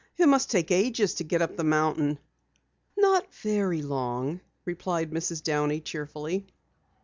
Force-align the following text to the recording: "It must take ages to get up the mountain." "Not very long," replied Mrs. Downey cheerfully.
"It 0.17 0.27
must 0.27 0.49
take 0.49 0.71
ages 0.71 1.13
to 1.13 1.23
get 1.23 1.43
up 1.43 1.55
the 1.55 1.63
mountain." 1.63 2.17
"Not 2.97 3.31
very 3.35 3.83
long," 3.83 4.41
replied 4.65 5.11
Mrs. 5.11 5.43
Downey 5.43 5.79
cheerfully. 5.79 6.47